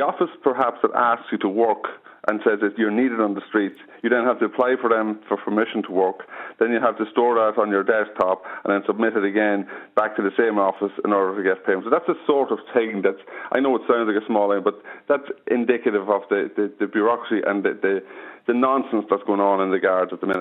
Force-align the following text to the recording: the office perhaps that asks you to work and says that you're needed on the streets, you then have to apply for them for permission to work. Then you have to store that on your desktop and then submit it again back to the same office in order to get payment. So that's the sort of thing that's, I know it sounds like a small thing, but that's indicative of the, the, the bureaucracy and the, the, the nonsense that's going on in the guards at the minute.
the 0.00 0.06
office 0.06 0.32
perhaps 0.42 0.78
that 0.80 0.96
asks 0.96 1.28
you 1.30 1.36
to 1.36 1.48
work 1.48 1.84
and 2.28 2.40
says 2.40 2.60
that 2.64 2.72
you're 2.78 2.90
needed 2.90 3.20
on 3.20 3.34
the 3.34 3.44
streets, 3.48 3.76
you 4.02 4.08
then 4.08 4.24
have 4.24 4.38
to 4.40 4.46
apply 4.46 4.76
for 4.80 4.88
them 4.88 5.20
for 5.28 5.36
permission 5.36 5.82
to 5.82 5.92
work. 5.92 6.24
Then 6.58 6.72
you 6.72 6.80
have 6.80 6.96
to 6.96 7.04
store 7.12 7.36
that 7.36 7.60
on 7.60 7.68
your 7.68 7.84
desktop 7.84 8.40
and 8.64 8.72
then 8.72 8.80
submit 8.86 9.12
it 9.16 9.24
again 9.24 9.68
back 9.96 10.16
to 10.16 10.22
the 10.22 10.32
same 10.40 10.56
office 10.58 10.92
in 11.04 11.12
order 11.12 11.36
to 11.36 11.42
get 11.44 11.66
payment. 11.66 11.84
So 11.84 11.90
that's 11.90 12.08
the 12.08 12.16
sort 12.26 12.50
of 12.50 12.60
thing 12.72 13.02
that's, 13.04 13.20
I 13.52 13.60
know 13.60 13.76
it 13.76 13.82
sounds 13.84 14.08
like 14.08 14.16
a 14.16 14.24
small 14.24 14.48
thing, 14.48 14.64
but 14.64 14.80
that's 15.04 15.28
indicative 15.52 16.08
of 16.08 16.24
the, 16.32 16.48
the, 16.56 16.72
the 16.80 16.86
bureaucracy 16.88 17.44
and 17.44 17.60
the, 17.60 17.76
the, 17.76 18.00
the 18.48 18.56
nonsense 18.56 19.04
that's 19.10 19.24
going 19.24 19.40
on 19.40 19.60
in 19.60 19.70
the 19.70 19.80
guards 19.80 20.12
at 20.12 20.20
the 20.20 20.26
minute. 20.26 20.38